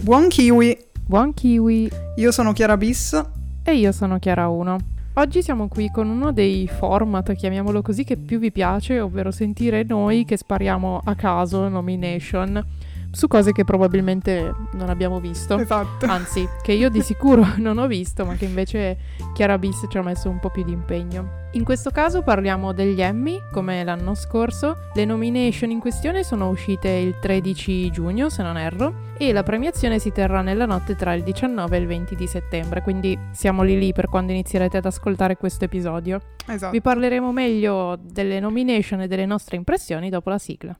[0.00, 0.78] Buon kiwi!
[1.06, 1.90] Buon kiwi!
[2.16, 3.20] Io sono Chiara Bis.
[3.64, 4.76] E io sono Chiara 1.
[5.14, 9.82] Oggi siamo qui con uno dei format, chiamiamolo così, che più vi piace, ovvero sentire
[9.82, 12.64] noi che spariamo a caso nomination
[13.10, 15.58] su cose che probabilmente non abbiamo visto.
[15.58, 16.06] Esatto.
[16.06, 18.96] Anzi, che io di sicuro non ho visto, ma che invece
[19.34, 21.46] Chiara Bis ci ha messo un po' più di impegno.
[21.58, 24.76] In questo caso parliamo degli Emmy, come l'anno scorso.
[24.94, 29.98] Le nomination in questione sono uscite il 13 giugno, se non erro, e la premiazione
[29.98, 33.76] si terrà nella notte tra il 19 e il 20 di settembre, quindi siamo lì
[33.76, 36.20] lì per quando inizierete ad ascoltare questo episodio.
[36.46, 36.70] Esatto.
[36.70, 40.78] Vi parleremo meglio delle nomination e delle nostre impressioni dopo la sigla.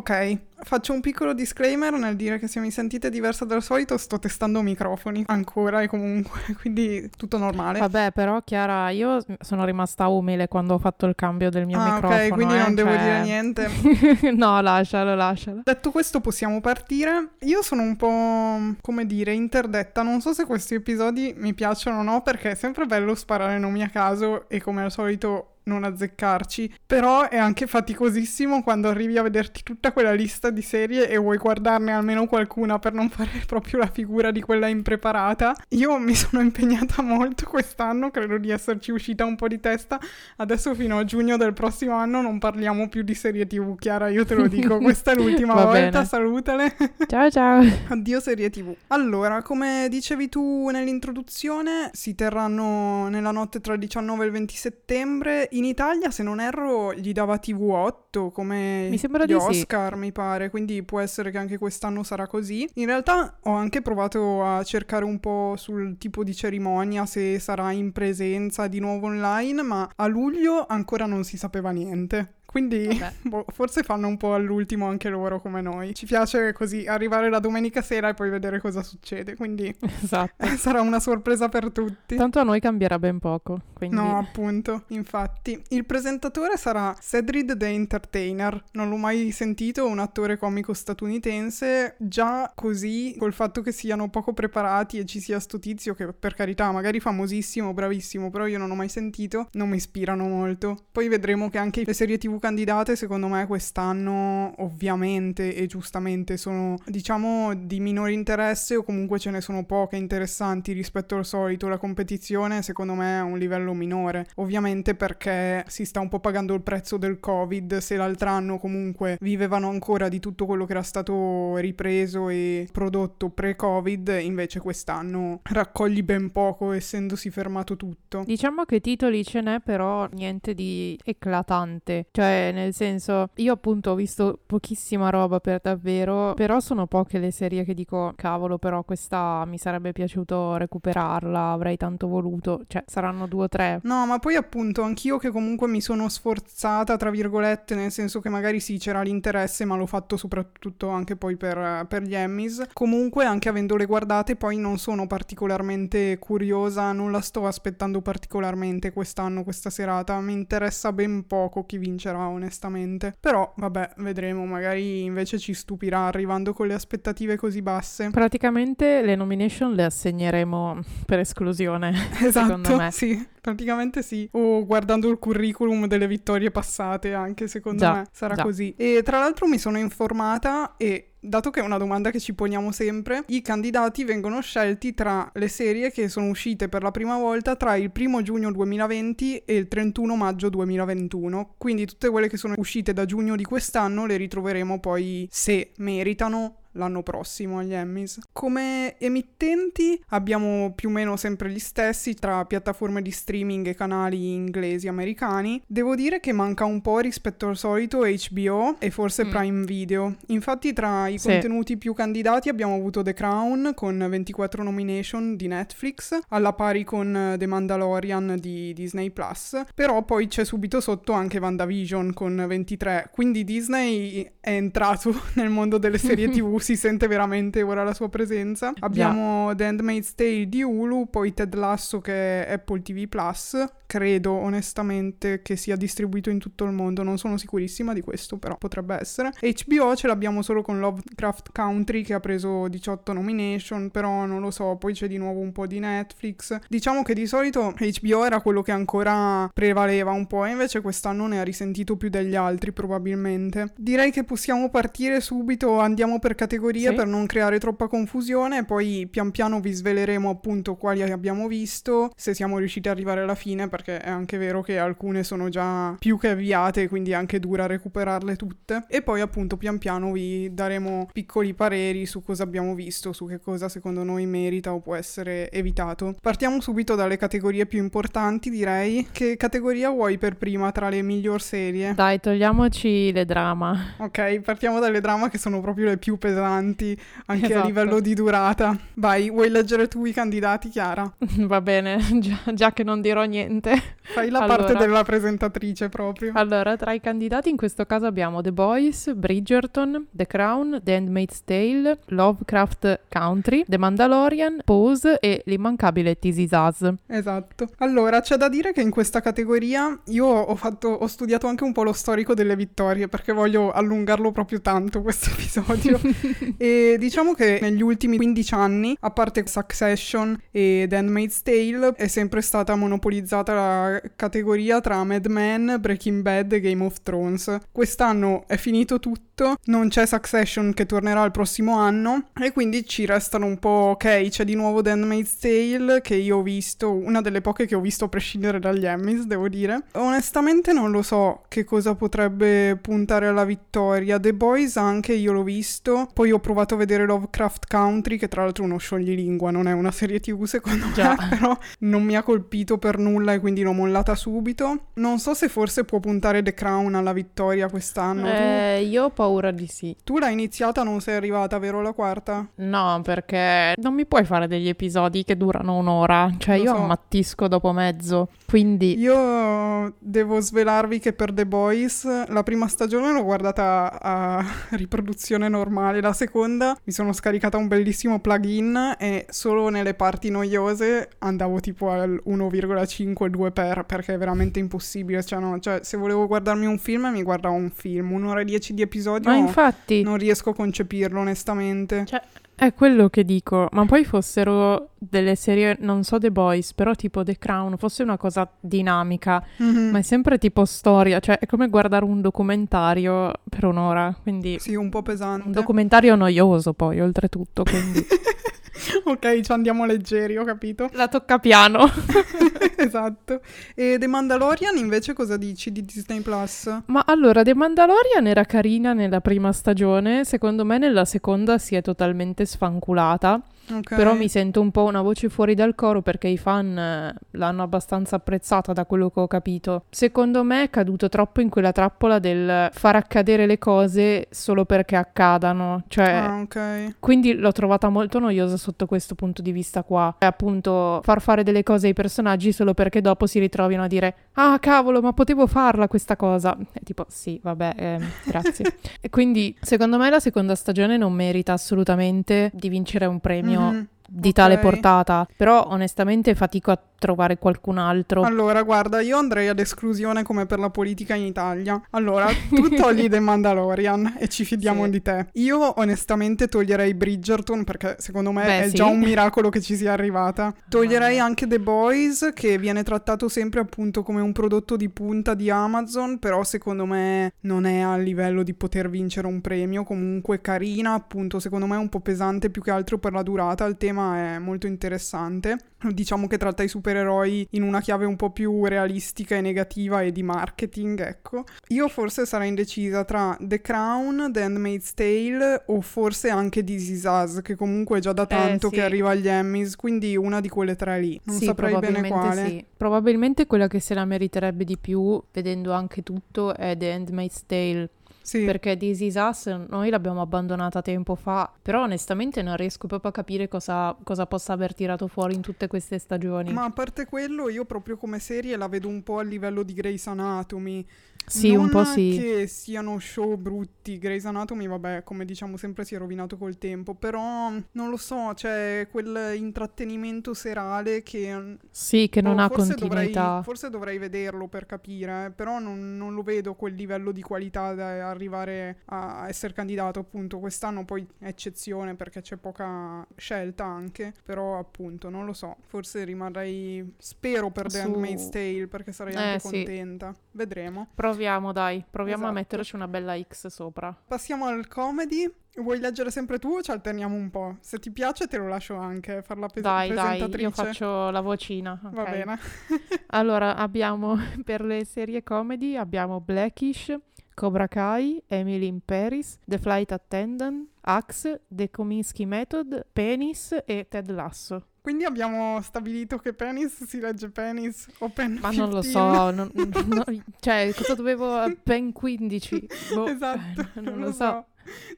[0.00, 4.18] Ok, faccio un piccolo disclaimer nel dire che se mi sentite diversa dal solito sto
[4.18, 7.80] testando microfoni ancora e comunque, quindi tutto normale.
[7.80, 11.84] Vabbè, però Chiara, io sono rimasta umile quando ho fatto il cambio del mio ah,
[11.84, 12.14] microfono.
[12.14, 13.68] ok, quindi eh, non devo cioè- dire niente.
[14.32, 15.60] no, lascialo, lascialo.
[15.64, 17.32] Detto questo possiamo partire.
[17.40, 20.00] Io sono un po', come dire, interdetta.
[20.02, 23.82] Non so se questi episodi mi piacciono o no perché è sempre bello sparare nomi
[23.82, 29.22] a caso e come al solito non azzeccarci, però è anche faticosissimo quando arrivi a
[29.22, 33.78] vederti tutta quella lista di serie e vuoi guardarne almeno qualcuna per non fare proprio
[33.78, 35.54] la figura di quella impreparata.
[35.70, 39.98] Io mi sono impegnata molto quest'anno, credo di esserci uscita un po' di testa.
[40.36, 44.24] Adesso fino a giugno del prossimo anno non parliamo più di serie TV, Chiara, io
[44.24, 46.04] te lo dico, questa è l'ultima Va volta, bene.
[46.04, 46.76] salutale.
[47.06, 47.62] Ciao ciao.
[47.88, 48.74] Addio serie TV.
[48.88, 54.54] Allora, come dicevi tu nell'introduzione, si terranno nella notte tra il 19 e il 20
[54.56, 55.48] settembre.
[55.60, 59.60] In Italia, se non erro, gli dava TV8 come Mi gli di sì.
[59.60, 62.66] Oscar, mi pare, quindi può essere che anche quest'anno sarà così.
[62.76, 67.72] In realtà ho anche provato a cercare un po' sul tipo di cerimonia, se sarà
[67.72, 72.36] in presenza di nuovo online, ma a luglio ancora non si sapeva niente.
[72.50, 72.88] Quindi
[73.22, 75.94] boh, forse fanno un po' all'ultimo anche loro come noi.
[75.94, 79.36] Ci piace così arrivare la domenica sera e poi vedere cosa succede.
[79.36, 79.72] Quindi
[80.02, 80.44] Esatto.
[80.58, 82.16] sarà una sorpresa per tutti.
[82.16, 83.94] Tanto a noi cambierà ben poco, quindi...
[83.94, 85.62] No, appunto, infatti.
[85.68, 88.64] Il presentatore sarà Cedric the Entertainer.
[88.72, 91.94] Non l'ho mai sentito, un attore comico statunitense.
[91.98, 96.34] Già così, col fatto che siano poco preparati e ci sia sto tizio che per
[96.34, 100.76] carità, magari famosissimo, bravissimo, però io non ho mai sentito, non mi ispirano molto.
[100.90, 106.76] Poi vedremo che anche le serie TV candidate, secondo me, quest'anno, ovviamente e giustamente, sono,
[106.86, 111.68] diciamo, di minore interesse o comunque ce ne sono poche interessanti rispetto al solito.
[111.68, 114.26] La competizione, secondo me, è a un livello minore.
[114.36, 119.16] Ovviamente perché si sta un po' pagando il prezzo del Covid, se l'altro anno comunque
[119.20, 126.02] vivevano ancora di tutto quello che era stato ripreso e prodotto pre-Covid, invece quest'anno raccogli
[126.02, 128.22] ben poco essendosi fermato tutto.
[128.24, 132.06] Diciamo che titoli ce n'è, però niente di eclatante.
[132.10, 137.30] Cioè, nel senso, io appunto ho visto pochissima roba per davvero, però sono poche le
[137.30, 142.62] serie che dico, cavolo, però questa mi sarebbe piaciuto recuperarla, avrei tanto voluto.
[142.66, 143.80] Cioè, saranno due o tre.
[143.82, 148.28] No, ma poi appunto anch'io che comunque mi sono sforzata, tra virgolette, nel senso che
[148.28, 152.66] magari sì c'era l'interesse, ma l'ho fatto soprattutto anche poi per, per gli Emmys.
[152.72, 159.44] Comunque, anche avendole guardate, poi non sono particolarmente curiosa, non la sto aspettando particolarmente quest'anno,
[159.44, 160.20] questa serata.
[160.20, 163.14] Mi interessa ben poco chi vincerà, onestamente.
[163.20, 168.10] Però, vabbè, vedremo, magari invece ci stupirà arrivando con le aspettative così basse.
[168.10, 171.92] Praticamente le nomination le assegneremo per esclusione,
[172.30, 172.90] secondo Esatto, me.
[172.90, 174.28] sì, praticamente sì.
[174.32, 178.42] O guardando il curriculum delle vittorie passate, anche secondo Già, me sarà già.
[178.42, 178.74] così.
[178.76, 182.72] E tra l'altro mi sono informata e dato che è una domanda che ci poniamo
[182.72, 187.56] sempre, i candidati vengono scelti tra le serie che sono uscite per la prima volta
[187.56, 191.54] tra il 1 giugno 2020 e il 31 maggio 2021.
[191.58, 196.59] Quindi tutte quelle che sono uscite da giugno di quest'anno le ritroveremo poi se meritano
[196.72, 198.20] l'anno prossimo agli Emmys.
[198.32, 204.32] Come emittenti abbiamo più o meno sempre gli stessi tra piattaforme di streaming e canali
[204.32, 205.60] inglesi americani.
[205.66, 209.30] Devo dire che manca un po' rispetto al solito HBO e forse Mm.
[209.30, 210.16] Prime Video.
[210.28, 211.28] Infatti tra i Sì.
[211.28, 217.34] contenuti più candidati abbiamo avuto The Crown con 24 nomination di Netflix, alla pari con
[217.38, 223.44] The Mandalorian di Disney Plus, però poi c'è subito sotto anche WandaVision con 23, quindi
[223.44, 228.72] Disney è entrato nel mondo delle serie TV si sente veramente ora la sua presenza.
[228.80, 234.32] Abbiamo The Handmaid's Tale di Hulu, poi Ted Lasso che è Apple TV Plus, credo
[234.32, 238.96] onestamente che sia distribuito in tutto il mondo, non sono sicurissima di questo, però potrebbe
[238.98, 239.32] essere.
[239.40, 244.50] HBO ce l'abbiamo solo con Lovecraft Country che ha preso 18 nomination, però non lo
[244.50, 246.58] so, poi c'è di nuovo un po' di Netflix.
[246.68, 251.26] Diciamo che di solito HBO era quello che ancora prevaleva un po', e invece quest'anno
[251.26, 253.72] ne ha risentito più degli altri probabilmente.
[253.76, 256.94] Direi che possiamo partire subito, andiamo per categorie sì.
[256.94, 262.34] per non creare troppa confusione, poi pian piano vi sveleremo appunto quali abbiamo visto, se
[262.34, 266.18] siamo riusciti ad arrivare alla fine, perché è anche vero che alcune sono già più
[266.18, 268.84] che avviate, quindi è anche dura recuperarle tutte.
[268.88, 273.38] E poi appunto pian piano vi daremo piccoli pareri su cosa abbiamo visto, su che
[273.38, 276.16] cosa secondo noi merita o può essere evitato.
[276.20, 279.06] Partiamo subito dalle categorie più importanti, direi.
[279.12, 281.94] Che categoria vuoi per prima tra le miglior serie?
[281.94, 283.94] Dai, togliamoci le drama.
[283.98, 286.94] Ok, partiamo dalle drama che sono proprio le più pesanti, anche
[287.26, 287.60] esatto.
[287.60, 288.76] a livello di durata.
[288.94, 291.10] Vai, vuoi leggere tu i candidati, Chiara?
[291.40, 293.98] Va bene, già, già che non dirò niente.
[294.02, 296.32] Fai la allora, parte della presentatrice proprio.
[296.34, 301.44] Allora, tra i candidati in questo caso abbiamo The Boys, Bridgerton, The Crown, The Handmaid's
[301.44, 306.92] Tale, Lovecraft Country, The Mandalorian, Pose e l'immancabile This Is Us.
[307.06, 307.68] Esatto.
[307.78, 311.72] Allora, c'è da dire che in questa categoria io ho, fatto, ho studiato anche un
[311.72, 316.00] po' lo storico delle vittorie perché voglio allungarlo proprio tanto questo episodio.
[316.56, 322.06] e diciamo che negli ultimi 15 anni, a parte Succession e The Handmaid's Tale, è
[322.06, 327.58] sempre stata monopolizzata la categoria tra Mad Men, Breaking Bad e Game of Thrones.
[327.72, 333.06] Quest'anno è finito tutto, non c'è Succession che tornerà il prossimo anno e quindi ci
[333.06, 337.20] restano un po' ok, c'è di nuovo The Handmaid's Tale che io ho visto, una
[337.20, 339.84] delle poche che ho visto a prescindere dagli Emmys, devo dire.
[339.92, 344.18] Onestamente non lo so che cosa potrebbe puntare alla vittoria.
[344.18, 348.42] The Boys anche io l'ho visto, poi ho provato a vedere Lovecraft Country che tra
[348.42, 351.16] l'altro è uno scioglilingua, non è una serie tv secondo Già.
[351.18, 354.88] me, però non mi ha colpito per nulla e quindi l'ho mollata subito.
[354.96, 358.30] Non so se forse può puntare The Crown alla vittoria quest'anno.
[358.30, 359.96] Eh, io ho paura di sì.
[360.04, 362.46] Tu l'hai iniziata, non sei arrivata, vero la quarta?
[362.56, 366.30] No, perché non mi puoi fare degli episodi che durano un'ora.
[366.36, 366.82] Cioè, Lo io so.
[366.82, 368.28] ammattisco dopo mezzo.
[368.46, 368.98] Quindi.
[368.98, 376.02] Io devo svelarvi che per The Boys la prima stagione l'ho guardata a riproduzione normale.
[376.02, 381.90] La seconda mi sono scaricata un bellissimo plugin e solo nelle parti noiose andavo tipo
[381.90, 385.22] al 1,5-2 per perché è veramente impossibile.
[385.22, 388.12] Cioè, no, cioè, se volevo guardarmi un film, mi guardavo un film.
[388.12, 389.30] Un'ora e dieci di episodio.
[389.30, 390.02] Ma infatti.
[390.02, 392.04] Non riesco a concepirlo, onestamente.
[392.06, 392.22] Cioè,
[392.60, 397.22] è quello che dico, ma poi fossero delle serie, non so The Boys, però tipo
[397.22, 399.88] The Crown, fosse una cosa dinamica, mm-hmm.
[399.88, 404.58] ma è sempre tipo storia, cioè è come guardare un documentario per un'ora, quindi...
[404.58, 405.46] Sì, un po' pesante.
[405.46, 408.04] Un documentario noioso poi, oltretutto, quindi...
[409.04, 410.88] ok, ci andiamo leggeri, ho capito.
[410.92, 411.90] La tocca piano.
[412.76, 413.40] esatto.
[413.74, 416.82] E The Mandalorian invece cosa dici di Disney Plus?
[416.86, 421.82] Ma allora, The Mandalorian era carina nella prima stagione, secondo me nella seconda si è
[421.82, 423.40] totalmente sfanculata.
[423.70, 423.96] Okay.
[423.96, 427.62] Però mi sento un po' una voce fuori dal coro perché i fan eh, l'hanno
[427.62, 429.84] abbastanza apprezzata da quello che ho capito.
[429.90, 434.96] Secondo me è caduto troppo in quella trappola del far accadere le cose solo perché
[434.96, 435.84] accadano.
[435.88, 436.94] Cioè, ah, okay.
[436.98, 440.16] Quindi l'ho trovata molto noiosa sotto questo punto di vista qua.
[440.18, 444.14] È appunto far fare delle cose ai personaggi solo perché dopo si ritrovino a dire
[444.34, 446.56] ah cavolo ma potevo farla questa cosa.
[446.72, 448.64] E tipo sì vabbè eh, grazie.
[449.00, 453.99] e quindi secondo me la seconda stagione non merita assolutamente di vincere un premio Mm-hmm.
[454.12, 458.22] Di tale portata, però onestamente fatico a trovare qualcun altro.
[458.22, 461.80] Allora, guarda, io andrei ad esclusione come per la politica in Italia.
[461.90, 464.90] Allora, tu togli The Mandalorian e ci fidiamo sì.
[464.90, 465.26] di te.
[465.34, 468.74] Io onestamente toglierei Bridgerton perché secondo me Beh, è sì.
[468.74, 470.52] già un miracolo che ci sia arrivata.
[470.68, 475.34] Toglierei ah, anche The Boys che viene trattato sempre appunto come un prodotto di punta
[475.34, 480.42] di Amazon, però secondo me non è a livello di poter vincere un premio, comunque
[480.42, 483.78] carina, appunto, secondo me è un po' pesante più che altro per la durata, il
[483.78, 485.56] tema tema è molto interessante.
[485.80, 490.12] Diciamo che tratta i supereroi in una chiave un po' più realistica e negativa e
[490.12, 491.44] di marketing, ecco.
[491.68, 497.04] Io forse sarei indecisa tra The Crown, The Handmaid's Tale o forse anche This Is
[497.04, 498.76] Us, che comunque è già da eh, tanto eh, sì.
[498.76, 501.18] che arriva agli Emmys, quindi una di quelle tre lì.
[501.24, 502.46] Non sì, saprei bene quale.
[502.46, 502.64] Sì.
[502.76, 507.88] Probabilmente quella che se la meriterebbe di più, vedendo anche tutto, è The Handmaid's Tale
[508.30, 508.44] sì.
[508.44, 513.12] Perché This Is Us noi l'abbiamo abbandonata tempo fa, però onestamente non riesco proprio a
[513.12, 516.52] capire cosa, cosa, possa aver tirato fuori in tutte queste stagioni.
[516.52, 519.74] Ma a parte quello, io proprio come serie la vedo un po' a livello di
[519.74, 520.86] Grey's Anatomy.
[521.26, 522.18] Sì, non un po' sì.
[522.20, 526.94] che siano show brutti, Grey's Anatomy, vabbè, come diciamo sempre si è rovinato col tempo,
[526.94, 531.56] però non lo so, c'è quel intrattenimento serale che...
[531.70, 533.22] Sì, che non boh, ha forse continuità.
[533.22, 537.22] Dovrei, forse dovrei vederlo per capire, eh, però non, non lo vedo quel livello di
[537.22, 540.40] qualità da arrivare a essere candidato, appunto.
[540.40, 546.02] Quest'anno poi è eccezione perché c'è poca scelta anche, però appunto non lo so, forse
[546.04, 549.50] rimarrei, spero per The Su- Handmaid's Tale perché sarei Eh, anche sì.
[549.50, 550.14] contenta.
[550.32, 550.88] Vedremo.
[551.10, 552.40] Proviamo, dai, proviamo a Esatto.
[552.40, 553.96] metterci una bella X sopra.
[554.06, 555.30] Passiamo al comedy.
[555.56, 557.56] Vuoi leggere sempre tu o ci alterniamo un po'?
[557.60, 561.20] Se ti piace te lo lascio anche, far la pe- Dai, dai, io faccio la
[561.20, 561.78] vocina.
[561.82, 562.10] Va ok?
[562.10, 562.38] bene.
[563.08, 566.96] Allora, abbiamo per le serie comedy abbiamo Blackish,
[567.34, 574.08] Cobra Kai, Emily in Paris, The Flight Attendant, Axe, The Kominsky Method, Penis e Ted
[574.10, 574.66] Lasso.
[574.80, 578.90] Quindi abbiamo stabilito che penis si legge penis o pen Ma non lo 15.
[578.90, 579.50] so, non-
[579.86, 580.04] no,
[580.40, 581.44] cioè cosa dovevo...
[581.62, 582.66] Ben 15.
[582.94, 584.46] Boh, esatto, non, lo so.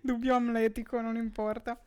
[0.00, 1.78] Dubbio amletico, non importa.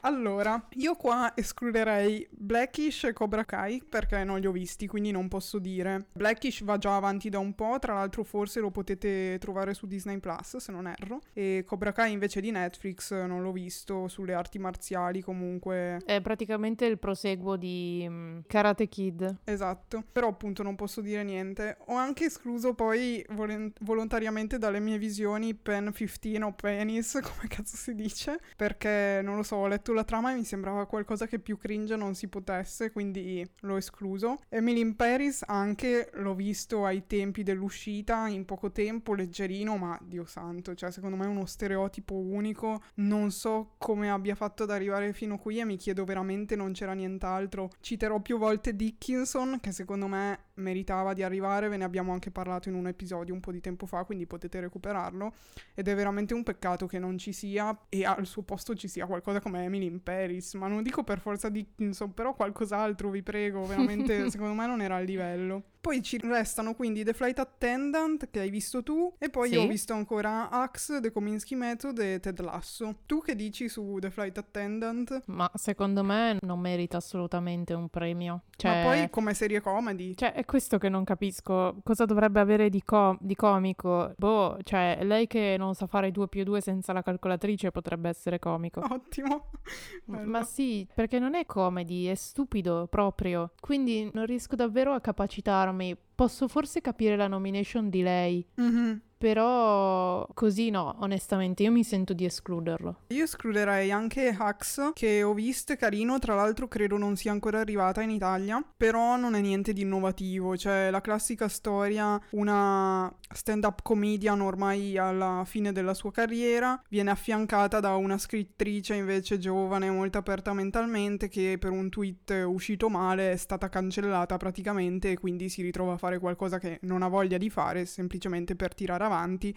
[0.00, 5.26] Allora, io qua escluderei Blackish e Cobra Kai perché non li ho visti, quindi non
[5.26, 6.06] posso dire.
[6.12, 10.18] Blackish va già avanti da un po', tra l'altro forse lo potete trovare su Disney
[10.18, 11.20] Plus, se non erro.
[11.32, 16.00] E Cobra Kai invece di Netflix non l'ho visto, sulle arti marziali comunque.
[16.04, 19.38] È praticamente il proseguo di mm, Karate Kid.
[19.42, 21.78] Esatto, però appunto non posso dire niente.
[21.86, 27.76] Ho anche escluso poi volen- volontariamente dalle mie visioni Pen 15 o Penis, come cazzo
[27.76, 31.56] si dice, perché non lo so, ho letto la trama mi sembrava qualcosa che più
[31.56, 34.38] cringe non si potesse, quindi l'ho escluso.
[34.48, 40.26] Emily in Paris anche l'ho visto ai tempi dell'uscita, in poco tempo, leggerino, ma Dio
[40.26, 42.82] santo, cioè secondo me è uno stereotipo unico.
[42.96, 46.92] Non so come abbia fatto ad arrivare fino qui e mi chiedo veramente non c'era
[46.92, 47.70] nient'altro.
[47.80, 52.68] Citerò più volte Dickinson, che secondo me meritava di arrivare, ve ne abbiamo anche parlato
[52.68, 55.32] in un episodio un po' di tempo fa, quindi potete recuperarlo.
[55.74, 59.06] Ed è veramente un peccato che non ci sia e al suo posto ci sia
[59.06, 60.54] qualcosa come Emily in Paris.
[60.54, 64.96] Ma non dico per forza Dickinson, però qualcos'altro, vi prego, veramente secondo me non era
[64.96, 65.62] al livello.
[65.86, 69.56] Poi ci restano quindi The Flight Attendant, che hai visto tu, e poi Sì.
[69.56, 73.02] ho visto ancora Axe, The Kominsky Method e Ted Lasso.
[73.06, 75.22] Tu che dici su The Flight Attendant?
[75.26, 78.42] Ma secondo me non merita assolutamente un premio.
[78.56, 80.16] Cioè, Ma poi come serie comedy?
[80.16, 81.76] Cioè, è questo che non capisco.
[81.84, 84.12] Cosa dovrebbe avere di, co- di comico?
[84.16, 88.40] Boh, cioè, lei che non sa fare 2 più 2 senza la calcolatrice potrebbe essere
[88.40, 88.80] comico.
[88.90, 89.50] Ottimo.
[90.04, 90.28] Bello.
[90.28, 93.52] Ma sì, perché non è comedy, è stupido proprio.
[93.60, 95.74] Quindi non riesco davvero a capacitarmi.
[96.14, 99.00] Posso forse capire la nomination di lei, Mhm.
[99.26, 103.00] Però così no, onestamente, io mi sento di escluderlo.
[103.08, 107.58] Io escluderei anche Hux, che ho visto, è carino, tra l'altro credo non sia ancora
[107.58, 113.82] arrivata in Italia, però non è niente di innovativo, cioè la classica storia, una stand-up
[113.82, 120.18] comedian ormai alla fine della sua carriera, viene affiancata da una scrittrice invece giovane, molto
[120.18, 125.62] aperta mentalmente, che per un tweet uscito male è stata cancellata praticamente e quindi si
[125.62, 129.14] ritrova a fare qualcosa che non ha voglia di fare semplicemente per tirare avanti.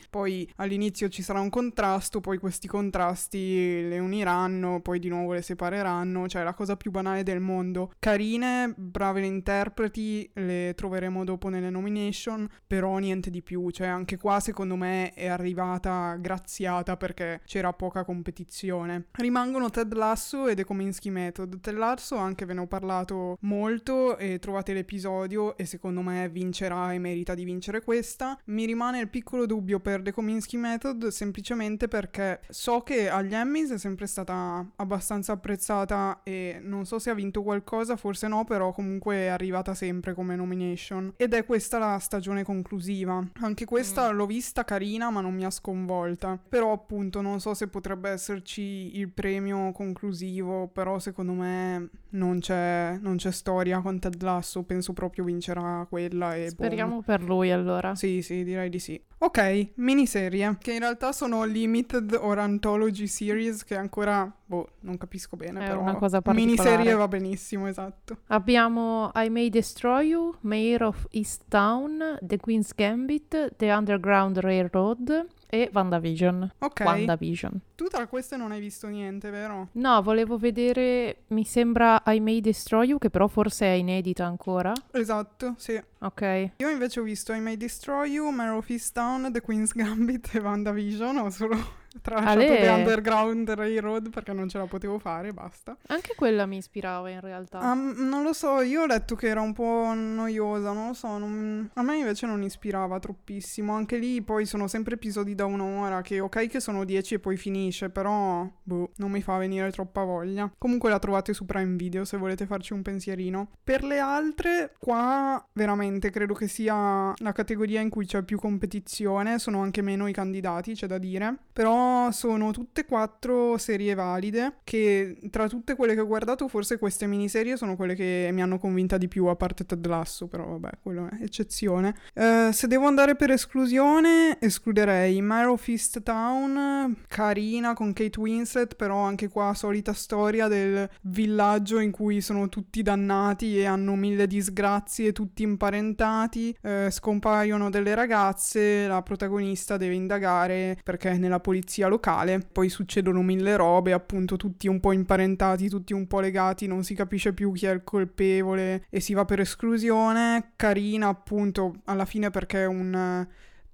[0.09, 5.41] Poi all'inizio ci sarà un contrasto, poi questi contrasti le uniranno, poi di nuovo le
[5.41, 7.91] separeranno, cioè la cosa più banale del mondo.
[7.99, 14.17] Carine, brave le interpreti, le troveremo dopo nelle nomination, però niente di più, cioè anche
[14.17, 19.05] qua secondo me è arrivata graziata perché c'era poca competizione.
[19.11, 21.59] Rimangono Ted Lasso e The Kominsky Method.
[21.59, 26.93] Ted Lasso anche ve ne ho parlato molto e trovate l'episodio e secondo me vincerà
[26.93, 28.39] e merita di vincere questa.
[28.45, 33.72] Mi rimane il piccolo dubbio per The Kominsky Method semplicemente perché so che agli Emmys
[33.72, 38.72] è sempre stata abbastanza apprezzata e non so se ha vinto qualcosa, forse no, però
[38.72, 41.13] comunque è arrivata sempre come nomination.
[41.17, 43.24] Ed è questa la stagione conclusiva.
[43.41, 46.39] Anche questa l'ho vista carina, ma non mi ha sconvolta.
[46.48, 52.98] Però appunto non so se potrebbe esserci il premio conclusivo, però secondo me non c'è,
[53.00, 56.50] non c'è storia con Ted Lasso, penso proprio vincerà quella e boh.
[56.50, 57.96] Speriamo per lui allora.
[57.96, 59.01] Sì, sì, direi di sì.
[59.29, 65.36] Ok, miniserie, che in realtà sono limited or anthology series, che ancora, boh, non capisco
[65.38, 68.21] bene, È però una cosa miniserie va benissimo, esatto.
[68.29, 75.27] Abbiamo I May Destroy You, Mayor of East Town, The Queen's Gambit, The Underground Railroad
[75.50, 76.53] e WandaVision.
[76.60, 77.60] Ok, WandaVision.
[77.75, 79.70] tu tra queste non hai visto niente, vero?
[79.74, 84.72] No, volevo vedere, mi sembra I May Destroy You, che però forse è inedita ancora.
[84.91, 85.82] Esatto, sì.
[86.00, 86.51] Ok.
[86.58, 90.39] Io invece ho visto I May Destroy You, Mare of Easttown, The Queen's Gambit e
[90.39, 91.58] WandaVision, ho solo
[92.01, 95.77] tralasciato Ale- The Underground Railroad perché non ce la potevo fare, basta.
[95.88, 97.60] Anche quella mi ispirava in realtà.
[97.60, 100.94] Ah, m- non lo so, io ho letto che era un po' noiosa, non lo
[100.94, 103.74] so, non- a me invece non ispirava troppissimo.
[103.74, 107.38] Anche lì poi sono sempre episodi da un'ora, che ok che sono 10 e poi
[107.38, 110.51] finisce, però boh, non mi fa venire troppa voglia.
[110.58, 113.50] Comunque la trovate su Prime Video se volete farci un pensierino.
[113.63, 119.39] Per le altre, qua veramente credo che sia la categoria in cui c'è più competizione,
[119.39, 121.36] sono anche meno i candidati, c'è da dire.
[121.53, 127.08] Però sono tutte quattro serie valide, che tra tutte quelle che ho guardato forse queste
[127.08, 130.79] miniserie sono quelle che mi hanno convinta di più, a parte Ted Lasso, però vabbè,
[130.81, 131.96] quello è eccezione.
[132.13, 138.75] Eh, se devo andare per esclusione, escluderei Mare of East Town, carina con Kate Winslet,
[138.75, 144.27] però anche qua solita storia del villaggio in cui sono tutti dannati e hanno mille
[144.27, 152.39] disgrazie, tutti imparentati, eh, scompaiono delle ragazze, la protagonista deve indagare perché nella polizia locale,
[152.51, 156.95] poi succedono mille robe, appunto tutti un po' imparentati, tutti un po' legati, non si
[156.95, 162.29] capisce più chi è il colpevole e si va per esclusione, carina appunto alla fine
[162.29, 163.27] perché è un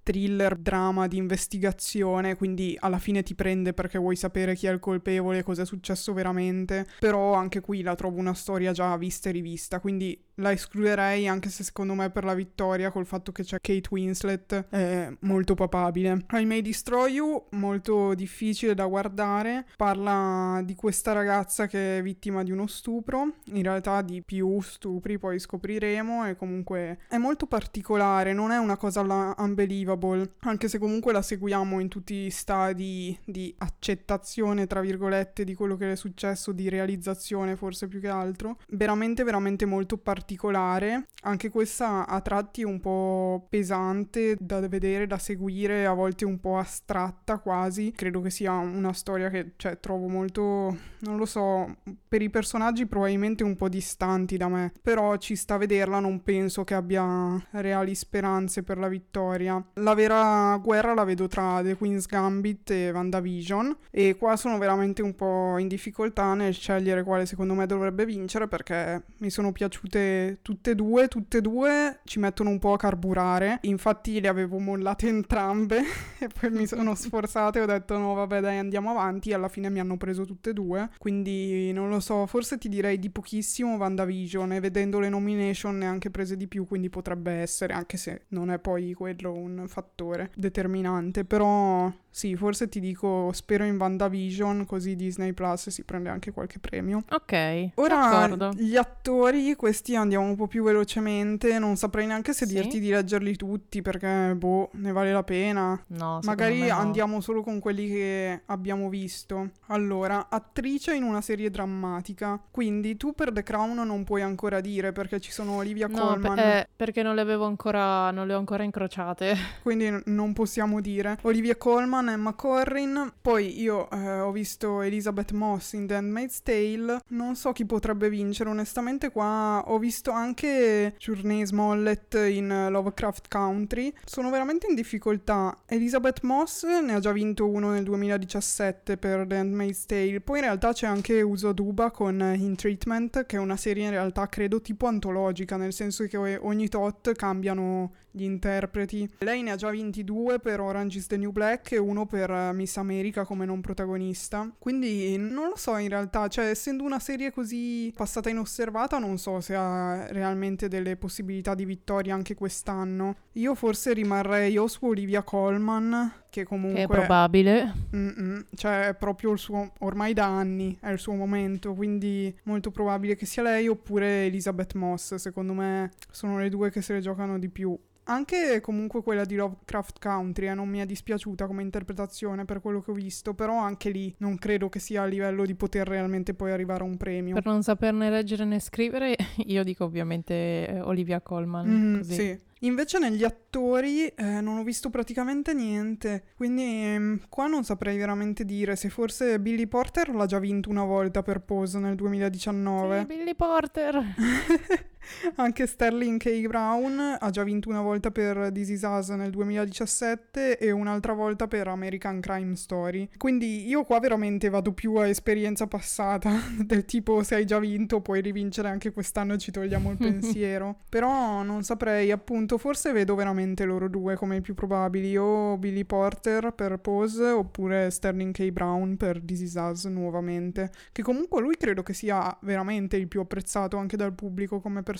[0.05, 4.79] thriller, drama di investigazione, quindi alla fine ti prende perché vuoi sapere chi è il
[4.79, 9.31] colpevole, cosa è successo veramente, però anche qui la trovo una storia già vista e
[9.31, 13.57] rivista, quindi la escluderei anche se secondo me per la vittoria col fatto che c'è
[13.61, 16.25] Kate Winslet è molto papabile.
[16.33, 22.43] I May Destroy You, molto difficile da guardare, parla di questa ragazza che è vittima
[22.43, 28.33] di uno stupro, in realtà di più stupri poi scopriremo e comunque è molto particolare,
[28.33, 29.93] non è una cosa alla unbelievable,
[30.39, 35.75] anche se comunque la seguiamo in tutti i stadi di accettazione tra virgolette di quello
[35.77, 41.49] che le è successo, di realizzazione forse più che altro, veramente veramente molto particolare, anche
[41.49, 47.39] questa a tratti un po' pesante da vedere, da seguire, a volte un po' astratta
[47.39, 47.91] quasi.
[47.95, 52.85] Credo che sia una storia che cioè, trovo molto, non lo so, per i personaggi
[52.85, 57.43] probabilmente un po' distanti da me, però ci sta a vederla, non penso che abbia
[57.51, 59.63] reali speranze per la vittoria.
[59.85, 65.03] La vera guerra la vedo tra The Queen's Gambit e WandaVision e qua sono veramente
[65.03, 70.39] un po' in difficoltà nel scegliere quale secondo me dovrebbe vincere perché mi sono piaciute
[70.41, 73.59] tutte e due, tutte e due ci mettono un po' a carburare.
[73.61, 75.83] Infatti le avevo mollate entrambe
[76.17, 79.29] e poi mi sono sforzata e ho detto no, vabbè, dai, andiamo avanti.
[79.29, 80.89] E alla fine mi hanno preso tutte e due.
[80.97, 85.85] Quindi non lo so, forse ti direi di pochissimo WandaVision e vedendo le nomination ne
[85.85, 89.67] ha anche prese di più, quindi potrebbe essere, anche se non è poi quello un
[89.75, 96.07] fattore determinante, però sì, forse ti dico spero in WandaVision così Disney Plus si prende
[96.07, 97.03] anche qualche premio.
[97.09, 97.71] Ok.
[97.75, 98.51] Ora d'accordo.
[98.55, 102.53] gli attori, questi andiamo un po' più velocemente, non saprei neanche se Sì?
[102.53, 105.77] dirti di leggerli tutti perché boh, ne vale la pena.
[105.87, 106.73] No, Magari no.
[106.77, 109.49] andiamo solo con quelli che abbiamo visto.
[109.67, 112.41] Allora, attrice in una serie drammatica.
[112.49, 116.35] Quindi tu per The Crown non puoi ancora dire perché ci sono Olivia No, Colman.
[116.35, 119.35] pe- eh, perché non le avevo ancora, non le ho ancora incrociate.
[119.63, 121.17] quindi n- non possiamo dire.
[121.23, 127.01] Olivia Colman, Emma Corrin, poi io eh, ho visto Elizabeth Moss in The Handmaid's Tale,
[127.09, 133.93] non so chi potrebbe vincere, onestamente qua ho visto anche Journey Smollett in Lovecraft Country,
[134.05, 135.57] sono veramente in difficoltà.
[135.65, 140.45] Elizabeth Moss ne ha già vinto uno nel 2017 per The Handmaid's Tale, poi in
[140.45, 144.61] realtà c'è anche Uso Duba con In Treatment, che è una serie in realtà credo
[144.61, 149.09] tipo antologica, nel senso che ogni tot cambiano gli interpreti.
[149.19, 152.31] Lei ne ha già vinti due per Orange is the New Black e uno per
[152.31, 154.49] eh, Miss America come non protagonista.
[154.57, 159.41] Quindi non lo so in realtà, cioè essendo una serie così passata inosservata non so
[159.41, 163.17] se ha realmente delle possibilità di vittoria anche quest'anno.
[163.33, 166.79] Io forse rimarrei o su Olivia Colman, che comunque...
[166.79, 167.73] Che è probabile.
[167.95, 172.71] Mm-mm, cioè è proprio il suo ormai da anni è il suo momento quindi molto
[172.71, 176.99] probabile che sia lei oppure Elizabeth Moss secondo me sono le due che se le
[176.99, 181.63] giocano di più anche comunque quella di Lovecraft Country eh, non mi è dispiaciuta come
[181.63, 185.45] interpretazione per quello che ho visto però anche lì non credo che sia a livello
[185.45, 189.15] di poter realmente poi arrivare a un premio Per non saperne leggere né scrivere,
[189.47, 191.95] io dico ovviamente eh, Olivia Colman.
[191.97, 192.13] Così.
[192.13, 192.39] sì.
[192.61, 198.45] Invece negli attori eh, non ho visto praticamente niente, quindi ehm, qua non saprei veramente
[198.45, 202.99] dire se forse Billy Porter l'ha già vinto una volta per Pose nel 2019.
[202.99, 204.03] Sì, Billy Porter.
[205.35, 206.47] Anche Sterling K.
[206.47, 211.47] Brown ha già vinto una volta per This Is Us nel 2017 e un'altra volta
[211.47, 213.09] per American Crime Story.
[213.17, 216.31] Quindi io qua veramente vado più a esperienza passata,
[216.63, 220.79] del tipo se hai già vinto puoi rivincere anche quest'anno e ci togliamo il pensiero.
[220.89, 225.85] Però non saprei, appunto, forse vedo veramente loro due come i più probabili, o Billy
[225.85, 228.49] Porter per Pose oppure Sterling K.
[228.51, 233.19] Brown per This Is Us nuovamente, che comunque lui credo che sia veramente il più
[233.21, 234.94] apprezzato anche dal pubblico come personaggio,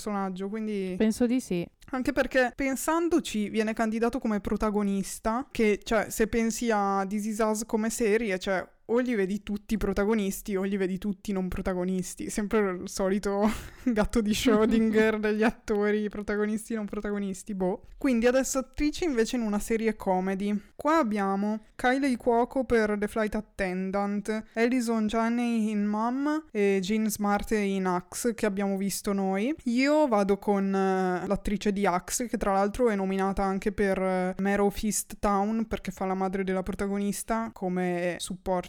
[0.49, 0.95] quindi...
[0.97, 1.65] Penso di sì.
[1.91, 7.63] Anche perché pensandoci viene candidato come protagonista, che cioè se pensi a This Is Us
[7.65, 12.29] come serie, cioè o li vedi tutti protagonisti o li vedi tutti non protagonisti.
[12.29, 13.49] Sempre il solito
[13.83, 17.87] gatto di Schrödinger degli attori protagonisti non protagonisti, boh.
[17.97, 20.55] Quindi adesso attrice invece in una serie comedy.
[20.75, 27.51] Qua abbiamo Kylie Cuoco per The Flight Attendant, Alison Janney in Mom e Jean Smart
[27.51, 29.55] in Axe che abbiamo visto noi.
[29.63, 34.41] Io vado con uh, l'attrice di Axe che tra l'altro è nominata anche per uh,
[34.41, 38.17] Mare Fist Town perché fa la madre della protagonista come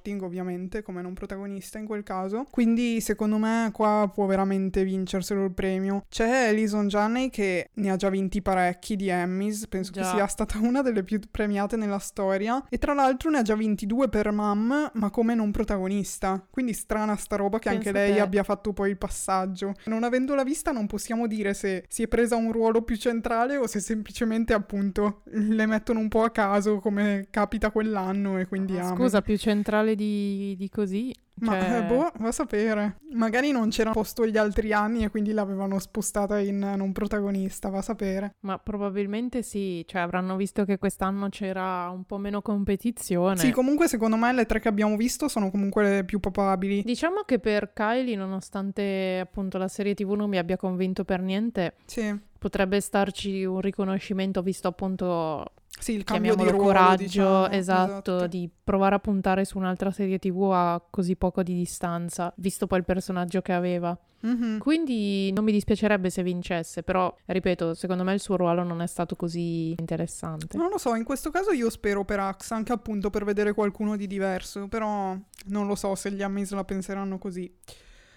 [0.07, 2.47] supporting ovviamente come non protagonista in quel caso.
[2.51, 6.05] Quindi secondo me qua può veramente vincerselo il premio.
[6.09, 10.03] C'è Alison Janney che ne ha già vinti parecchi di Emmys, penso già.
[10.03, 13.57] che sia stata una delle più premiate nella storia e tra l'altro ne ha già
[13.57, 16.45] vinti due per Mom, ma come non protagonista.
[16.51, 18.21] Quindi strana sta roba che penso anche lei te.
[18.21, 19.75] abbia fatto poi il passaggio.
[19.87, 23.67] Non avendola vista non possiamo dire se si è presa un ruolo più centrale o
[23.67, 28.95] se semplicemente appunto le mettono un po' a caso come capita quell'anno e quindi ah,
[28.95, 31.79] Scusa, più centrale di, di così ma cioè...
[31.79, 32.99] eh, boh, va a sapere.
[33.13, 37.79] Magari non c'era posto gli altri anni e quindi l'avevano spostata in non protagonista, va
[37.79, 38.37] a sapere.
[38.41, 43.37] Ma probabilmente sì, cioè avranno visto che quest'anno c'era un po' meno competizione.
[43.37, 46.83] Sì, comunque secondo me le tre che abbiamo visto sono comunque le più papabili.
[46.83, 51.75] Diciamo che per Kylie, nonostante appunto la serie TV non mi abbia convinto per niente,
[51.85, 52.19] sì.
[52.39, 57.49] potrebbe starci un riconoscimento visto appunto sì, il cambio di ruolo, coraggio, diciamo.
[57.51, 62.33] esatto, esatto, di provare a puntare su un'altra serie TV a così poco di distanza,
[62.37, 63.97] visto poi il personaggio che aveva.
[64.27, 64.59] Mm-hmm.
[64.59, 68.87] Quindi non mi dispiacerebbe se vincesse, però ripeto, secondo me il suo ruolo non è
[68.87, 70.57] stato così interessante.
[70.57, 73.97] Non lo so, in questo caso io spero per Axe, anche appunto per vedere qualcuno
[73.97, 77.53] di diverso, però non lo so se gli Amis la penseranno così.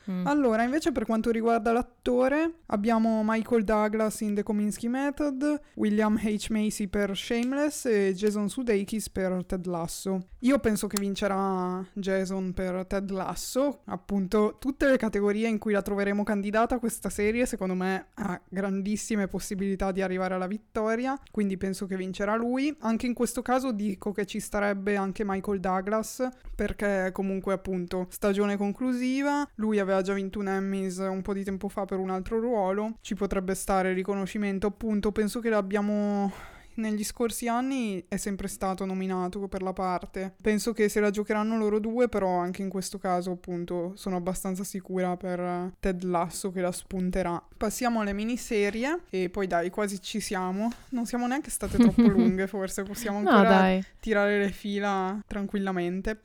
[0.09, 0.25] Mm.
[0.25, 6.47] Allora, invece per quanto riguarda l'attore, abbiamo Michael Douglas in The Kominsky Method, William H.
[6.49, 10.29] Macy per Shameless e Jason Sudeikis per Ted Lasso.
[10.39, 15.81] Io penso che vincerà Jason per Ted Lasso, appunto tutte le categorie in cui la
[15.81, 21.85] troveremo candidata questa serie secondo me ha grandissime possibilità di arrivare alla vittoria, quindi penso
[21.85, 22.75] che vincerà lui.
[22.79, 28.57] Anche in questo caso dico che ci starebbe anche Michael Douglas perché comunque appunto stagione
[28.57, 32.09] conclusiva, lui aveva aveva già vinto un Emmys un po' di tempo fa per un
[32.09, 36.31] altro ruolo, ci potrebbe stare il riconoscimento, appunto, penso che l'abbiamo
[36.75, 40.33] negli scorsi anni è sempre stato nominato per la parte.
[40.41, 44.63] Penso che se la giocheranno loro due, però anche in questo caso, appunto, sono abbastanza
[44.63, 47.41] sicura per Ted Lasso che la spunterà.
[47.57, 50.71] Passiamo alle miniserie e poi dai, quasi ci siamo.
[50.89, 56.21] Non siamo neanche state troppo lunghe, forse possiamo ancora no, tirare le fila tranquillamente.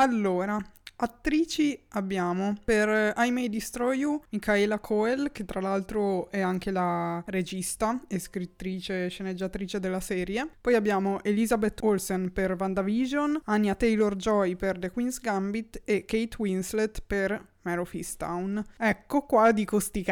[0.00, 0.62] Allora,
[1.00, 7.22] Attrici abbiamo per I May Destroy You Michaela Coel, che tra l'altro è anche la
[7.26, 10.48] regista e scrittrice e sceneggiatrice della serie.
[10.60, 17.00] Poi abbiamo Elizabeth Olsen per WandaVision, Anya Taylor-Joy per The Queen's Gambit e Kate Winslet
[17.06, 18.60] per Mare of Easttown.
[18.76, 20.04] Ecco qua dico sti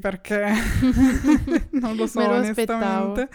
[0.00, 0.52] perché
[1.72, 3.20] non lo so Me lo onestamente.
[3.20, 3.28] Aspettavo.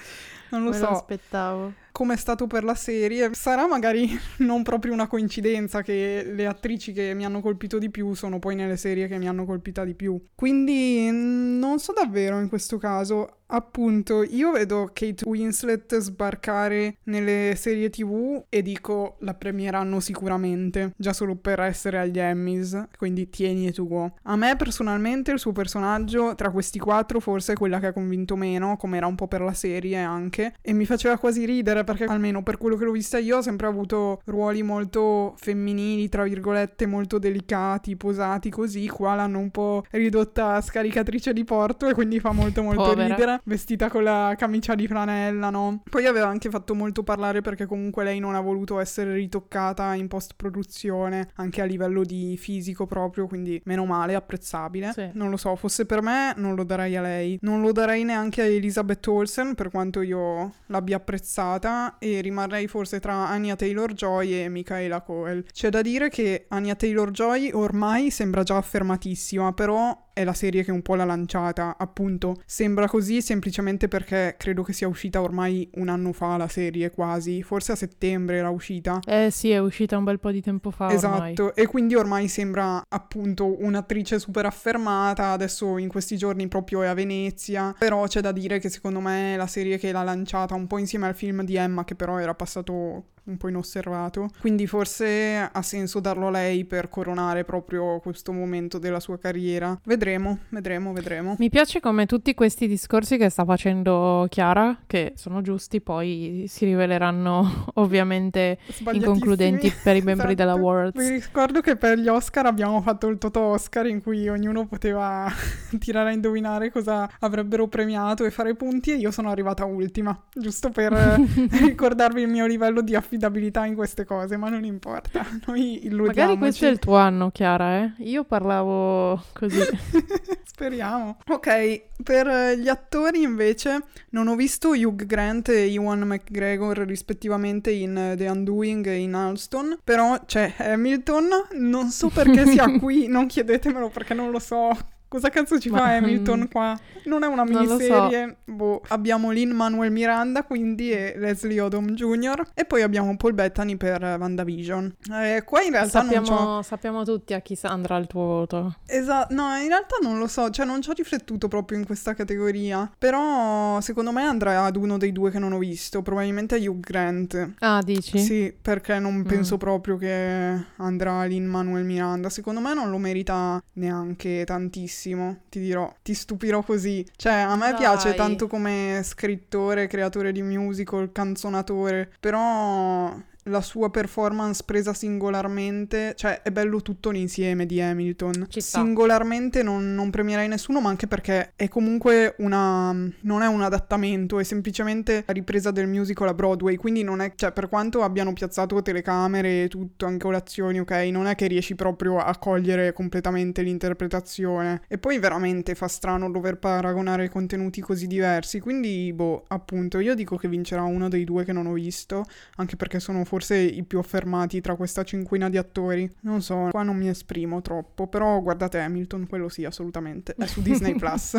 [0.50, 0.86] Non lo Me so.
[0.86, 3.34] Lo aspettavo come è stato per la serie.
[3.34, 8.14] Sarà magari non proprio una coincidenza che le attrici che mi hanno colpito di più
[8.16, 10.22] sono poi nelle serie che mi hanno colpita di più.
[10.36, 13.44] Quindi non so davvero in questo caso.
[13.48, 21.14] Appunto, io vedo Kate Winslet sbarcare nelle serie TV e dico la premieranno sicuramente, già
[21.14, 24.16] solo per essere agli Emmys, quindi tieni e tuo.
[24.24, 28.36] A me personalmente il suo personaggio tra questi quattro forse è quella che ha convinto
[28.36, 32.06] meno, come era un po' per la serie anche, e mi faceva quasi ridere perché
[32.06, 36.88] almeno per quello che l'ho vista io ho sempre avuto ruoli molto femminili, tra virgolette,
[36.88, 42.20] molto delicati, posati così, qua l'hanno un po' ridotta a scaricatrice di porto e quindi
[42.20, 43.08] fa molto molto Povera.
[43.08, 45.82] ridere vestita con la camicia di flanella, no?
[45.90, 50.08] Poi aveva anche fatto molto parlare perché comunque lei non ha voluto essere ritoccata in
[50.08, 54.92] post-produzione, anche a livello di fisico proprio, quindi meno male, apprezzabile.
[54.94, 55.10] Sì.
[55.14, 57.38] Non lo so, fosse per me non lo darei a lei.
[57.42, 63.00] Non lo darei neanche a Elizabeth Olsen, per quanto io l'abbia apprezzata, e rimarrei forse
[63.00, 65.46] tra Anya Taylor-Joy e Michaela Coel.
[65.52, 70.72] C'è da dire che Anya Taylor-Joy ormai sembra già affermatissima, però è la serie che
[70.72, 72.42] un po' l'ha lanciata, appunto.
[72.46, 77.44] Sembra così semplicemente perché credo che sia uscita ormai un anno fa la serie quasi,
[77.44, 79.00] forse a settembre era uscita.
[79.06, 81.52] Eh sì, è uscita un bel po' di tempo fa Esatto, ormai.
[81.54, 86.94] e quindi ormai sembra appunto un'attrice super affermata, adesso in questi giorni proprio è a
[86.94, 90.68] Venezia, però c'è da dire che secondo me è la serie che l'ha lanciata un
[90.68, 94.30] po' insieme al film di Emma che però era passato un po' inosservato.
[94.40, 99.76] Quindi forse ha senso darlo a lei per coronare proprio questo momento della sua carriera.
[99.84, 100.04] Vedremo,
[100.50, 101.36] vedremo, vedremo.
[101.40, 106.66] Mi piace come tutti questi discorsi che sta facendo Chiara, che sono giusti, poi si
[106.66, 108.60] riveleranno ovviamente
[108.92, 110.36] inconcludenti per i membri Esatto.
[110.36, 110.98] della World.
[110.98, 115.32] Vi ricordo che per gli Oscar abbiamo fatto il Toto Oscar in cui ognuno poteva
[115.80, 120.70] tirare a indovinare cosa avrebbero premiato e fare punti e io sono arrivata ultima, giusto
[120.70, 120.94] per
[121.66, 126.20] ricordarvi il mio livello di affidabilità in queste cose, ma non importa, noi illudiamoci.
[126.20, 127.94] Magari questo è il tuo anno, Chiara, eh?
[127.98, 129.60] Io parlavo così.
[130.46, 131.18] Speriamo.
[131.28, 138.14] Ok, per gli attori invece non ho visto Hugh Grant e Ewan McGregor rispettivamente in
[138.16, 143.90] The Undoing e in Alston, però c'è Hamilton, non so perché sia qui, non chiedetemelo
[143.90, 144.94] perché non lo so.
[145.16, 146.78] Cosa cazzo ci fa Hamilton qua?
[147.06, 147.76] Non è una Non lo so.
[147.78, 148.36] miniserie.
[148.44, 148.82] Boh.
[148.90, 152.50] Abbiamo Lin Manuel Miranda quindi e Leslie Odom Jr.
[152.54, 154.96] E poi abbiamo Paul Bettany per WandaVision.
[155.14, 156.24] Eh, qua in realtà non c'ho...
[156.26, 158.76] sappiamo, sappiamo tutti a chi andrà il tuo voto.
[158.88, 162.14] Esatto, no, in realtà non lo so, cioè non ci ho riflettuto proprio in questa
[162.14, 166.58] categoria, però secondo me andrà ad uno dei due che non ho visto, probabilmente a
[166.58, 167.54] Hugh Grant.
[167.60, 168.18] Ah, dici?
[168.20, 169.60] Sì, perché non penso Mm.
[169.60, 172.30] proprio che andrà Lin Manuel Miranda.
[172.30, 175.04] Secondo me non lo merita neanche tantissimo,
[175.50, 175.94] ti dirò.
[176.02, 177.06] Ti stupirò così.
[177.16, 177.80] Cioè, a me Dai.
[177.80, 183.14] piace tanto come scrittore, creatore di musical, canzonatore, però
[183.48, 188.48] la sua performance presa singolarmente, cioè è bello tutto l'insieme di Hamilton.
[188.50, 192.92] Singolarmente non, non premierei nessuno, ma anche perché è comunque una.
[192.92, 196.76] non è un adattamento, è semplicemente la ripresa del musical a Broadway.
[196.76, 197.34] Quindi non è.
[197.36, 201.76] cioè, per quanto abbiano piazzato telecamere e tutto, anche colazioni, ok, non è che riesci
[201.76, 204.82] proprio a cogliere completamente l'interpretazione.
[204.88, 208.60] E poi veramente fa strano dover paragonare contenuti così diversi.
[208.60, 212.76] Quindi, boh, appunto, io dico che vincerà uno dei due che non ho visto anche
[212.76, 216.10] perché sono forse i più affermati tra questa cinquina di attori.
[216.22, 220.36] Non so, qua non mi esprimo troppo, però guardate Hamilton, quello sì, assolutamente.
[220.38, 221.38] È su Disney Plus.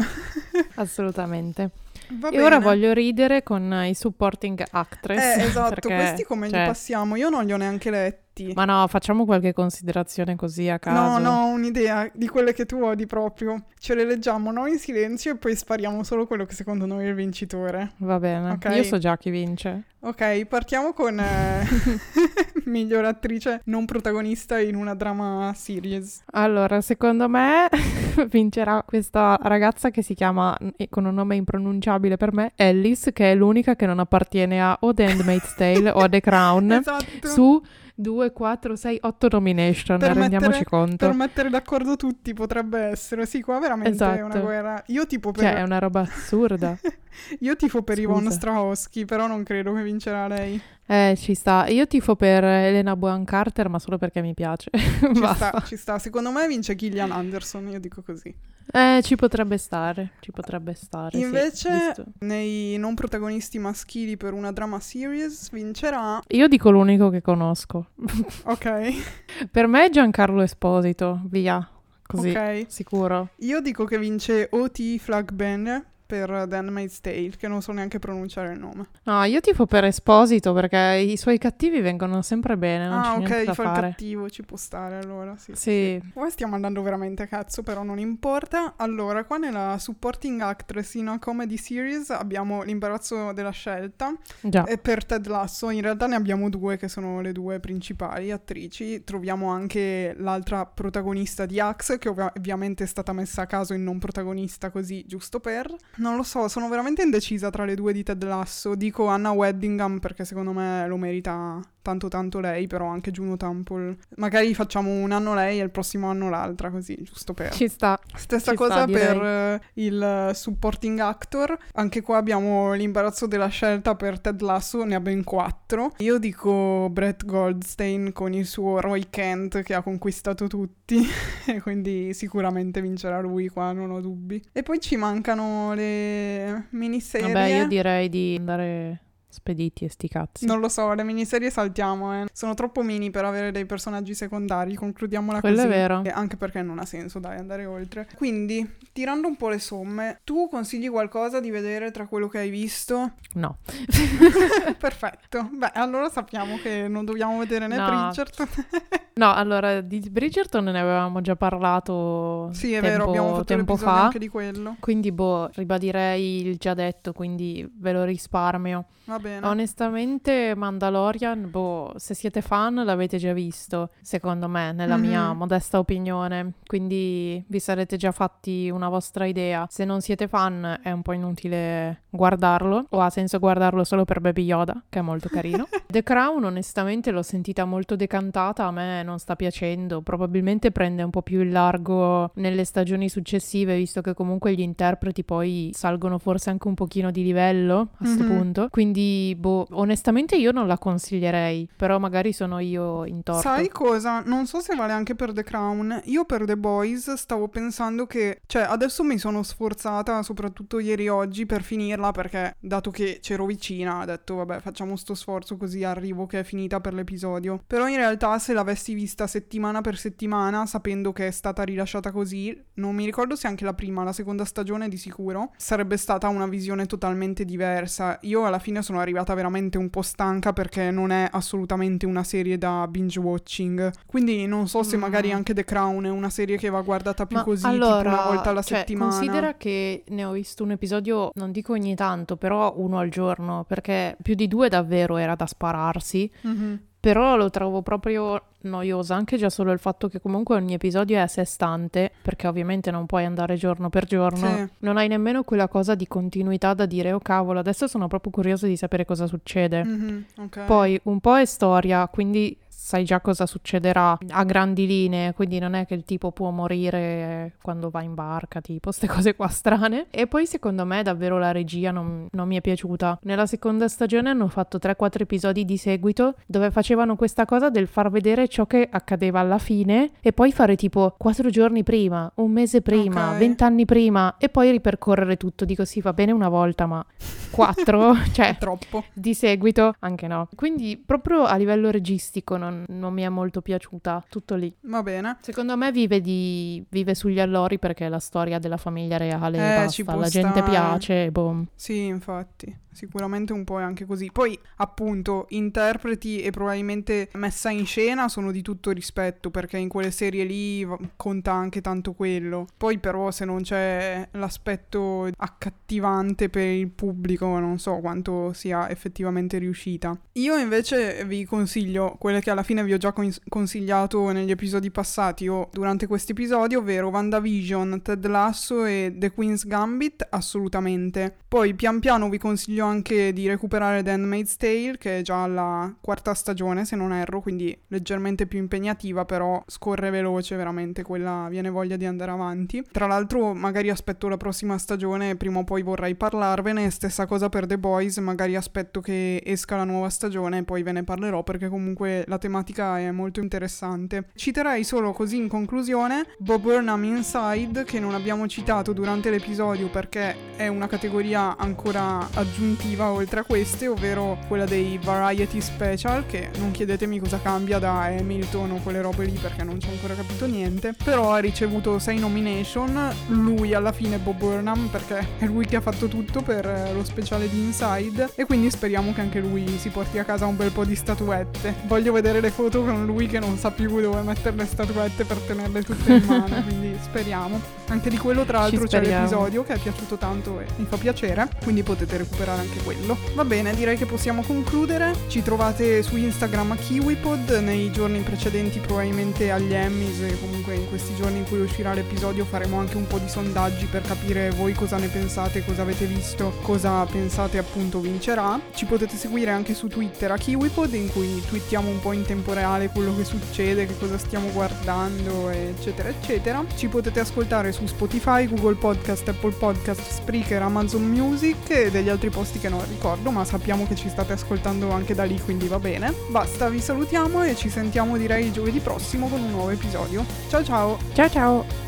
[0.75, 1.71] Assolutamente.
[2.11, 2.65] Va e ora bene.
[2.65, 5.39] voglio ridere con i supporting actress.
[5.39, 7.17] Eh, esatto, perché, questi come cioè, li passiamo?
[7.17, 8.25] Io non li ho neanche letti.
[8.55, 11.19] Ma no, facciamo qualche considerazione così a No, caso.
[11.19, 13.65] no, ho un'idea di quelle che tu odi proprio.
[13.79, 17.09] Ce le leggiamo noi in silenzio e poi spariamo solo quello che secondo noi è
[17.09, 17.93] il vincitore.
[17.99, 18.51] Va bene.
[18.51, 18.73] Ok.
[18.75, 19.85] Io so già chi vince.
[20.01, 21.65] Ok, partiamo con eh,
[22.67, 26.23] miglior attrice non protagonista in una drama series.
[26.33, 27.69] Allora, secondo me
[28.29, 30.57] vincerà questa ragazza che si chiama,
[30.91, 34.93] con un nome impronunciabile per me, Alice, che è l'unica che non appartiene a o
[34.95, 37.27] The Handmaid's Tale o a The Crown, Esatto.
[37.29, 37.63] su
[37.99, 41.07] 2, 4, 6, 8 nomination, Per rendiamoci mettere- conto.
[41.07, 43.25] Per mettere d'accordo tutti potrebbe essere.
[43.25, 44.41] Sì, qua veramente è una Esatto.
[44.45, 44.83] guerra.
[44.89, 46.77] Io tipo per, Cioè, è una roba assurda.
[47.41, 48.09] io tifo per Scusa.
[48.09, 50.61] Yvonne Strahovski, però non credo che vincerà lei.
[50.85, 51.67] Eh, ci sta.
[51.69, 54.71] Io tifo per Elena Bonham Carter, ma solo perché mi piace.
[54.77, 55.99] Ci sta, ci sta.
[55.99, 58.33] Secondo me vince Gillian Anderson, io dico così.
[58.73, 61.17] Eh, ci potrebbe stare, ci potrebbe stare.
[61.17, 62.05] sì, Invece, visto.
[62.21, 66.21] nei non protagonisti maschili per una drama series vincerà.
[66.29, 67.91] Io dico l'unico che conosco.
[68.45, 71.67] Ok, per me è Giancarlo Esposito, via.
[72.07, 72.65] Così, ok.
[72.69, 73.31] sicuro.
[73.39, 74.99] Io dico che vince O.T.
[74.99, 78.87] Flagben per The Handmaid's Tale, che non so neanche pronunciare il nome.
[79.03, 83.29] No, io tifo per Esposito perché i suoi cattivi vengono sempre bene, non ah, ok,
[83.29, 83.89] fa il fare.
[83.91, 85.53] cattivo, ci può stare allora, sì.
[85.55, 88.75] Sì, Poi stiamo andando veramente a cazzo, però non importa.
[88.77, 94.15] Allora, qua nella supporting actress in a comedy series abbiamo l'imbarazzo della scelta.
[94.41, 94.65] già.
[94.65, 99.03] E per Ted Lasso in realtà ne abbiamo due che sono le due principali attrici.
[99.05, 103.83] Troviamo anche l'altra protagonista di Axe, che ovvia- ovviamente è stata messa a caso in
[103.83, 105.75] non protagonista così, giusto per.
[105.99, 108.75] Non lo so, sono veramente indecisa tra le due di Ted Lasso.
[108.75, 113.97] Dico Anna Weddingham perché secondo me lo merita tanto tanto lei, però anche Juno Temple.
[114.17, 117.53] Magari facciamo un anno lei e il prossimo anno l'altra, così, giusto per.
[117.53, 117.97] Ci sta.
[118.13, 119.07] Stessa Ci sta, cosa direi.
[119.07, 121.57] per eh, il supporting actor.
[121.75, 125.93] Anche qua abbiamo l'imbarazzo della scelta per Ted Lasso, ne ha ben quattro.
[125.99, 131.07] Io dico Brett Goldstein con il suo Roy Kent che ha conquistato tutti.
[131.47, 134.43] e quindi sicuramente vincerà lui qua, non ho dubbi.
[134.53, 137.33] E poi ci mancano le miniserie.
[137.33, 140.47] Vabbè, io direi di andare spediti e sti cazzi.
[140.47, 142.27] Non lo so, le miniserie saltiamo, eh.
[142.33, 145.67] Sono troppo mini per avere dei personaggi secondari, concludiamola Quello così.
[145.67, 146.03] è vero.
[146.13, 148.09] Anche perché non ha senso, dai, andare oltre.
[148.17, 152.51] Quindi, tirando un po' le somme, tu consigli qualcosa di vedere tra quello che hai
[152.51, 153.13] visto?
[153.35, 153.59] No.
[154.79, 155.49] Perfetto.
[155.53, 157.87] Beh, allora sappiamo che non dobbiamo vedere né No.
[157.87, 158.49] Bridgerton.
[159.17, 163.77] No, allora di Bridgerton ne avevamo già parlato sì, è tempo, vero, abbiamo fatto tempo
[163.77, 164.03] fa.
[164.03, 164.77] anche di quello.
[164.79, 168.85] Quindi, boh, ribadirei il già detto, quindi ve lo risparmio.
[169.07, 169.47] Va bene.
[169.47, 175.37] Onestamente, Mandalorian, boh, se siete fan l'avete già visto, secondo me, nella mia Mhm.
[175.39, 176.53] modesta opinione.
[176.67, 179.67] Quindi vi sarete già fatti una vostra idea.
[179.71, 184.21] Se non siete fan è un po' inutile guardarlo, o ha senso guardarlo solo per
[184.21, 185.69] Baby Yoda, che è molto carino.
[185.87, 190.01] The Crown, onestamente, l'ho sentita molto decantata, a me non sta piacendo.
[190.03, 195.25] Probabilmente prende un po' più il largo nelle stagioni successive, visto che comunque gli interpreti
[195.25, 198.29] poi salgono forse anche un pochino di livello a sto Mhm.
[198.29, 198.69] punto.
[198.71, 199.06] Quindi,
[199.37, 203.43] boh, onestamente io non la consiglierei, però magari sono io in torto.
[203.43, 204.21] Sai cosa?
[204.21, 206.03] Non so se vale anche per The Crown.
[206.05, 211.47] Io per The Boys stavo pensando che, cioè, adesso mi sono sforzata, soprattutto ieri oggi,
[211.47, 216.27] per finirla perché, dato che c'ero vicina, ho detto, vabbè, facciamo sto sforzo così arrivo
[216.27, 217.63] che è finita per l'episodio.
[217.67, 222.57] Però in realtà, se l'avessi vista settimana per settimana, sapendo che è stata rilasciata così,
[222.75, 226.47] non mi ricordo se anche la prima, la seconda stagione di sicuro, sarebbe stata una
[226.47, 228.19] visione totalmente diversa.
[228.23, 232.59] Io alla fine sono arrivata veramente un po' stanca perché non è assolutamente una serie
[232.59, 233.91] da binge watching.
[234.07, 235.01] Quindi non so se Mm.
[235.01, 238.15] magari anche The Crown è una serie che va guardata più Ma così, allora, tipo
[238.23, 239.11] una volta alla cioè, settimana.
[239.11, 243.65] Considera che ne ho visto un episodio, non dico ogni tanto, però uno al giorno,
[243.67, 246.31] perché più di due davvero era da spararsi.
[246.43, 246.81] Mhm.
[246.99, 251.21] Però lo trovo proprio noiosa, anche già solo il fatto che comunque ogni episodio è
[251.21, 254.57] a sé stante, perché ovviamente non puoi andare giorno per giorno.
[254.57, 254.69] Sì.
[254.81, 258.67] Non hai nemmeno quella cosa di continuità da dire, oh cavolo, adesso sono proprio curiosa
[258.67, 259.85] di sapere cosa succede.
[259.85, 260.65] Mhm, ok.
[260.65, 262.57] Poi un po' è storia, quindi
[262.87, 267.55] sai già cosa succederà a grandi linee, quindi non è che il tipo può morire
[267.61, 270.07] quando va in barca, tipo, queste cose qua strane.
[270.09, 273.19] E poi secondo me davvero la regia non, non mi è piaciuta.
[273.23, 278.09] Nella seconda stagione hanno fatto 3-4 episodi di seguito dove facevano questa cosa del far
[278.09, 282.83] vedere ciò che accadeva alla fine e poi fare tipo 4 giorni prima, un mese
[282.83, 283.39] prima, Ok.
[283.39, 285.65] 20 anni prima e poi ripercorrere tutto.
[285.65, 287.05] Dico sì, va bene una volta, ma
[287.51, 289.03] 4, cioè Troppo.
[289.13, 290.49] di seguito anche no.
[290.55, 294.75] Quindi proprio a livello registico non, non mi è molto piaciuta, tutto lì.
[294.83, 295.39] Va bene.
[295.41, 299.85] Secondo me vive, di, vive sugli allori perché è la storia della famiglia reale, Eh,
[299.85, 300.71] basta, la gente stare.
[300.71, 301.67] piace, boom.
[301.75, 302.79] Sì, infatti.
[302.97, 304.31] Sicuramente un po' è anche così.
[304.33, 310.11] Poi, appunto, interpreti e probabilmente messa in scena sono di tutto rispetto, perché in quelle
[310.11, 312.67] serie lì conta anche tanto quello.
[312.75, 319.59] Poi, però, se non c'è l'aspetto accattivante per il pubblico, non so quanto sia effettivamente
[319.59, 320.19] riuscita.
[320.33, 324.91] Io invece vi consiglio quelle che alla fine vi ho già cons- consigliato negli episodi
[324.91, 331.37] passati o durante questo episodio, ovvero WandaVision, Ted Lasso e The Queen's Gambit, assolutamente.
[331.47, 335.95] Poi pian piano vi consiglio anche di recuperare The Handmaid's Tale, che è già alla
[336.01, 341.71] quarta stagione, se non erro, quindi leggermente più impegnativa, però scorre veloce, veramente, quella viene
[341.71, 342.85] voglia di andare avanti.
[342.91, 347.67] Tra l'altro, magari aspetto la prossima stagione, prima o poi vorrei parlarvene, stessa cosa per
[347.67, 351.69] The Boys, magari aspetto che esca la nuova stagione e poi ve ne parlerò, perché
[351.69, 354.29] comunque la tematica è molto interessante.
[354.35, 360.35] Citerei solo così in conclusione Bob Burnham Inside, che non abbiamo citato durante l'episodio perché
[360.57, 366.71] è una categoria ancora aggiuntiva oltre a queste, ovvero quella dei Variety Special, che non
[366.71, 370.47] chiedetemi cosa cambia da Hamilton o quelle robe lì perché non ci ho ancora capito
[370.47, 375.77] niente, però ha ricevuto 6 nomination, lui alla fine Bob Burnham perché è lui che
[375.77, 379.67] ha fatto tutto per eh, lo speciale di Inside e quindi speriamo che anche lui
[379.79, 381.75] si porti a casa un bel po' di statuette.
[381.87, 385.39] Voglio vedere le foto con lui che non sa più dove mettere le statuette per
[385.39, 387.76] tenerle tutte in mano, quindi speriamo.
[387.89, 391.49] Anche di quello tra l'altro c'è l'episodio che è piaciuto tanto e mi fa piacere,
[391.63, 393.17] quindi potete recuperare anche quello.
[393.35, 395.15] Va bene, direi che possiamo concludere.
[395.29, 400.89] Ci trovate su Instagram a KiwiPod, nei giorni precedenti probabilmente agli Emmys e comunque in
[400.89, 404.73] questi giorni in cui uscirà l'episodio faremo anche un po' di sondaggi per capire voi
[404.73, 408.59] cosa ne pensate, cosa avete visto, cosa pensate appunto vincerà.
[408.75, 412.53] Ci potete seguire anche su Twitter a KiwiPod in cui twittiamo un po' in tempo
[412.53, 416.65] reale quello che succede, che cosa stiamo guardando, eccetera, eccetera.
[416.75, 422.31] Ci potete ascoltare su Spotify, Google Podcast, Apple Podcast, Spreaker, Amazon Music e degli altri
[422.31, 425.79] posti che non ricordo, ma sappiamo che ci state ascoltando anche da lì, quindi va
[425.79, 426.15] bene.
[426.31, 430.25] Basta, vi salutiamo e ci sentiamo direi giovedì prossimo con un nuovo episodio.
[430.49, 430.99] Ciao ciao!
[431.13, 431.86] Ciao ciao!